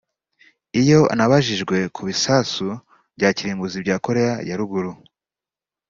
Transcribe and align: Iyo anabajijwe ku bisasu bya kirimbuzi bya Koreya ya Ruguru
Iyo 0.81 0.99
anabajijwe 1.13 1.77
ku 1.95 2.01
bisasu 2.07 2.67
bya 3.17 3.29
kirimbuzi 3.37 3.77
bya 3.85 3.95
Koreya 4.05 4.35
ya 4.47 4.55
Ruguru 4.59 4.91